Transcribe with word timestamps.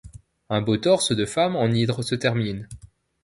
Un 0.49 0.63
beau 0.63 0.77
torse 0.77 1.11
de 1.13 1.25
femme 1.25 1.55
en 1.55 1.67
hydre 1.71 2.01
se 2.03 2.15
termine. 2.15 2.67